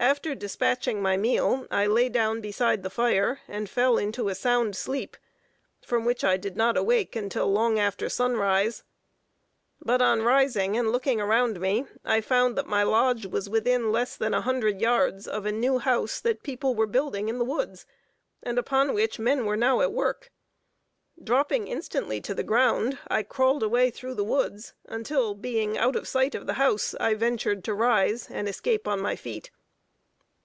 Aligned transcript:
After 0.00 0.34
despatching 0.34 1.02
my 1.02 1.18
meal, 1.18 1.66
I 1.70 1.86
lay 1.86 2.08
down 2.08 2.40
beside 2.40 2.82
the 2.82 2.88
fire 2.88 3.40
and 3.46 3.68
fell 3.68 3.98
into 3.98 4.30
a 4.30 4.34
sound 4.34 4.74
sleep, 4.74 5.14
from 5.84 6.06
which 6.06 6.24
I 6.24 6.38
did 6.38 6.56
not 6.56 6.78
awake 6.78 7.14
until 7.14 7.52
long 7.52 7.78
after 7.78 8.08
sunrise; 8.08 8.82
but 9.78 10.00
on 10.00 10.22
rising 10.22 10.74
and 10.74 10.90
looking 10.90 11.20
around 11.20 11.60
me, 11.60 11.84
I 12.02 12.22
found 12.22 12.56
that 12.56 12.66
my 12.66 12.82
lodge 12.82 13.26
was 13.26 13.50
within 13.50 13.92
less 13.92 14.16
than 14.16 14.32
a 14.32 14.40
hundred 14.40 14.80
yards 14.80 15.28
of 15.28 15.44
a 15.44 15.52
new 15.52 15.78
house 15.78 16.18
that 16.22 16.42
people 16.42 16.74
were 16.74 16.86
building 16.86 17.28
in 17.28 17.38
the 17.38 17.44
woods, 17.44 17.84
and 18.42 18.58
upon 18.58 18.94
which 18.94 19.18
men 19.18 19.44
were 19.44 19.56
now 19.56 19.82
at 19.82 19.92
work. 19.92 20.30
Dropping 21.22 21.68
instantly 21.68 22.22
to 22.22 22.32
the 22.32 22.42
ground, 22.42 22.98
I 23.08 23.22
crawled 23.22 23.62
away 23.62 23.90
through 23.90 24.14
the 24.14 24.24
woods, 24.24 24.72
until 24.86 25.34
being 25.34 25.76
out 25.76 25.94
of 25.94 26.08
sight 26.08 26.34
of 26.34 26.46
the 26.46 26.54
house, 26.54 26.94
I 26.98 27.12
ventured 27.12 27.62
to 27.64 27.74
rise 27.74 28.30
and 28.30 28.48
escape 28.48 28.88
on 28.88 28.98
my 29.02 29.14
feet. 29.14 29.50